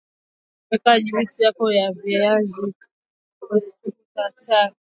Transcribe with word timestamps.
Weka 0.69 0.99
juisi 1.03 1.43
yako 1.43 1.71
ya 1.73 1.91
viazi 1.91 2.61
lishe 2.65 2.87
kwenye 3.39 3.61
chombo 3.81 3.97
tayari 4.13 4.15
kwa 4.15 4.31
kunywa 4.31 4.75